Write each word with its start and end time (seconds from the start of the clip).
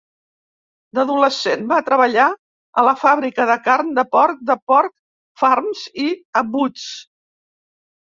D'adolescent, 0.99 1.65
va 1.71 1.77
treballar 1.89 2.25
a 2.83 2.87
la 2.89 2.95
fàbrica 3.03 3.47
de 3.53 3.59
carn 3.69 3.95
de 4.01 4.09
porc 4.17 4.43
de 4.51 4.59
Pork 4.73 4.97
Farms 5.45 5.89
i 6.09 6.11
a 6.45 6.49
Boots. 6.53 6.93